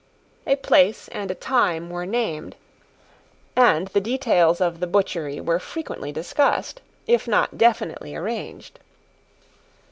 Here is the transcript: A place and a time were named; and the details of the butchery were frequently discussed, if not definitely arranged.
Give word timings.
A 0.47 0.55
place 0.55 1.09
and 1.09 1.29
a 1.29 1.35
time 1.35 1.91
were 1.91 2.07
named; 2.07 2.55
and 3.55 3.87
the 3.89 4.01
details 4.01 4.59
of 4.59 4.79
the 4.79 4.87
butchery 4.87 5.39
were 5.39 5.59
frequently 5.59 6.11
discussed, 6.11 6.81
if 7.05 7.27
not 7.27 7.55
definitely 7.55 8.15
arranged. 8.15 8.79